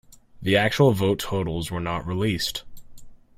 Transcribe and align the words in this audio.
The 0.41 0.57
actual 0.57 0.93
vote 0.93 1.19
totals 1.19 1.69
were 1.69 1.79
not 1.79 2.07
released. 2.07 2.63